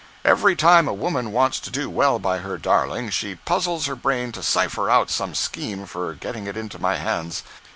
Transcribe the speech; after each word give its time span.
"Every 0.25 0.55
time 0.55 0.87
a 0.87 0.93
woman 0.95 1.31
wants 1.31 1.59
to 1.59 1.69
do 1.69 1.87
well 1.87 2.17
by 2.17 2.39
her 2.39 2.57
darling, 2.57 3.11
she 3.11 3.35
puzzles 3.35 3.85
her 3.85 3.95
brain 3.95 4.31
to 4.31 4.41
cipher 4.41 4.89
out 4.89 5.11
some 5.11 5.35
scheme 5.35 5.85
for 5.85 6.15
getting 6.15 6.47
it 6.47 6.57
into 6.57 6.79
my 6.81 6.95
hands. 6.95 7.43